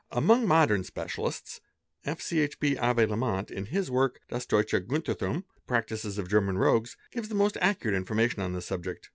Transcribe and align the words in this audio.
Among 0.11 0.47
modern 0.47 0.83
specialists, 0.83 1.61
F. 2.05 2.21
Ch. 2.21 2.59
B. 2.59 2.73
Avé 2.73 3.07
Lallemant, 3.07 3.51
in 3.51 3.67
his 3.67 3.91
work, 3.91 4.19
Das 4.29 4.47
Deutsche 4.47 4.71
Gaunerthum 4.79 5.43
("The 5.53 5.61
practices 5.67 6.17
of 6.17 6.27
German 6.27 6.57
rogues'"') 6.57 6.97
gives 7.11 7.29
the 7.29 7.35
most 7.35 7.55
accurate 7.61 7.95
information 7.95 8.41
on 8.41 8.53
this 8.53 8.65
subject. 8.65 9.09